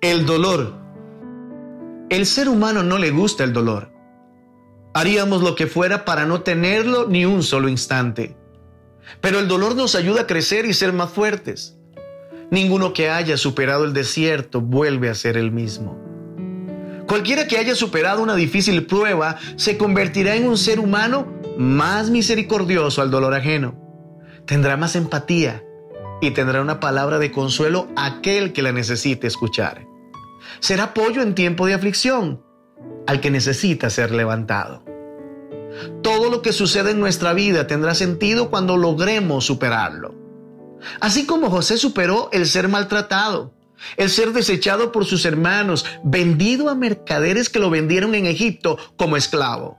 [0.00, 0.74] El dolor.
[2.08, 3.90] El ser humano no le gusta el dolor.
[4.94, 8.36] Haríamos lo que fuera para no tenerlo ni un solo instante.
[9.20, 11.78] Pero el dolor nos ayuda a crecer y ser más fuertes.
[12.52, 15.98] Ninguno que haya superado el desierto vuelve a ser el mismo.
[17.08, 21.26] Cualquiera que haya superado una difícil prueba se convertirá en un ser humano
[21.58, 23.74] más misericordioso al dolor ajeno.
[24.46, 25.64] Tendrá más empatía
[26.20, 29.86] y tendrá una palabra de consuelo aquel que la necesite escuchar.
[30.60, 32.42] Será apoyo en tiempo de aflicción
[33.06, 34.84] al que necesita ser levantado.
[36.02, 40.14] Todo lo que sucede en nuestra vida tendrá sentido cuando logremos superarlo.
[41.00, 43.54] Así como José superó el ser maltratado,
[43.96, 49.16] el ser desechado por sus hermanos, vendido a mercaderes que lo vendieron en Egipto como
[49.16, 49.78] esclavo.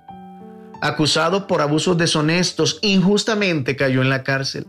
[0.82, 4.66] Acusado por abusos deshonestos, injustamente cayó en la cárcel.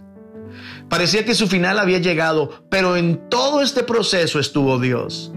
[0.90, 5.32] Parecía que su final había llegado, pero en todo este proceso estuvo Dios.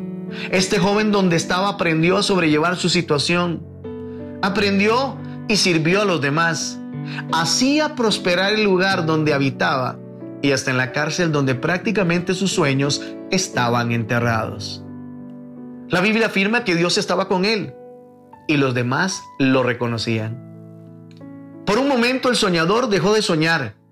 [0.49, 3.63] Este joven donde estaba aprendió a sobrellevar su situación.
[4.41, 5.15] Aprendió
[5.47, 6.79] y sirvió a los demás.
[7.31, 9.99] Hacía prosperar el lugar donde habitaba
[10.41, 14.83] y hasta en la cárcel donde prácticamente sus sueños estaban enterrados.
[15.87, 17.75] La Biblia afirma que Dios estaba con él
[18.47, 20.41] y los demás lo reconocían.
[21.65, 23.82] Por un momento el soñador dejó de soñar.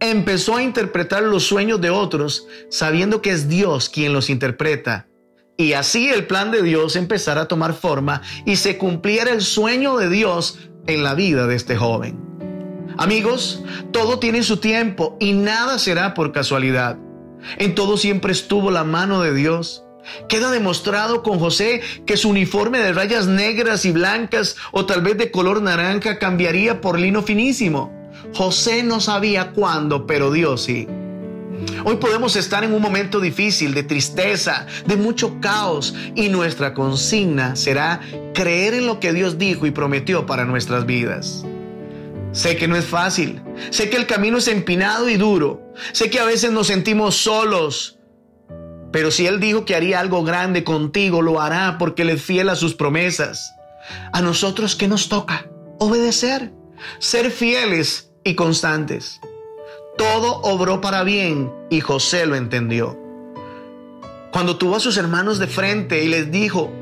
[0.00, 5.08] Empezó a interpretar los sueños de otros sabiendo que es Dios quien los interpreta
[5.60, 9.96] y así el plan de Dios empezara a tomar forma y se cumpliera el sueño
[9.96, 12.16] de Dios en la vida de este joven.
[12.96, 16.96] Amigos, todo tiene su tiempo y nada será por casualidad.
[17.58, 19.84] En todo siempre estuvo la mano de Dios.
[20.28, 25.18] Queda demostrado con José que su uniforme de rayas negras y blancas o tal vez
[25.18, 27.97] de color naranja cambiaría por lino finísimo.
[28.34, 30.86] José no sabía cuándo, pero Dios sí.
[31.84, 37.56] Hoy podemos estar en un momento difícil, de tristeza, de mucho caos y nuestra consigna
[37.56, 38.00] será
[38.34, 41.44] creer en lo que Dios dijo y prometió para nuestras vidas.
[42.32, 46.20] Sé que no es fácil, sé que el camino es empinado y duro, sé que
[46.20, 47.98] a veces nos sentimos solos,
[48.92, 52.48] pero si Él dijo que haría algo grande contigo, lo hará porque Él es fiel
[52.48, 53.54] a sus promesas.
[54.12, 55.46] A nosotros, ¿qué nos toca?
[55.78, 56.52] Obedecer,
[56.98, 59.20] ser fieles y constantes
[59.98, 62.96] todo obró para bien y José lo entendió.
[64.32, 66.72] Cuando tuvo a sus hermanos de frente y les dijo,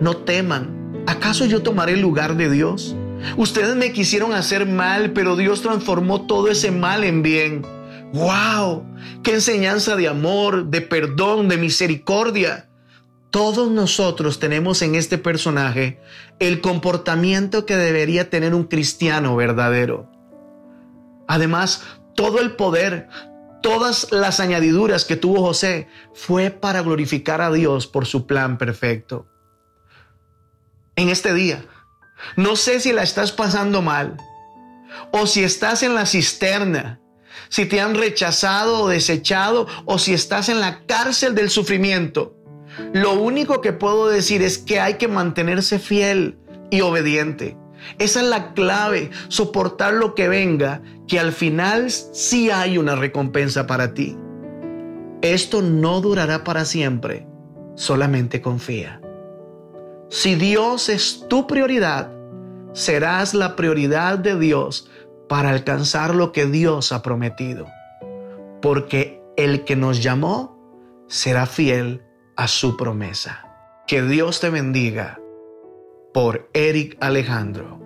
[0.00, 2.96] no teman, ¿acaso yo tomaré el lugar de Dios?
[3.36, 7.62] Ustedes me quisieron hacer mal, pero Dios transformó todo ese mal en bien.
[8.12, 8.84] ¡Wow!
[9.22, 12.68] ¡Qué enseñanza de amor, de perdón, de misericordia!
[13.30, 16.00] Todos nosotros tenemos en este personaje
[16.40, 20.13] el comportamiento que debería tener un cristiano verdadero.
[21.26, 21.82] Además,
[22.14, 23.08] todo el poder,
[23.62, 29.26] todas las añadiduras que tuvo José fue para glorificar a Dios por su plan perfecto.
[30.96, 31.64] En este día,
[32.36, 34.16] no sé si la estás pasando mal
[35.12, 37.00] o si estás en la cisterna,
[37.48, 42.36] si te han rechazado o desechado o si estás en la cárcel del sufrimiento.
[42.92, 46.38] Lo único que puedo decir es que hay que mantenerse fiel
[46.70, 47.56] y obediente.
[47.98, 53.66] Esa es la clave, soportar lo que venga, que al final sí hay una recompensa
[53.66, 54.16] para ti.
[55.22, 57.26] Esto no durará para siempre,
[57.74, 59.00] solamente confía.
[60.08, 62.12] Si Dios es tu prioridad,
[62.72, 64.90] serás la prioridad de Dios
[65.28, 67.66] para alcanzar lo que Dios ha prometido.
[68.60, 70.58] Porque el que nos llamó
[71.08, 72.02] será fiel
[72.36, 73.46] a su promesa.
[73.86, 75.18] Que Dios te bendiga
[76.14, 77.83] por Eric Alejandro.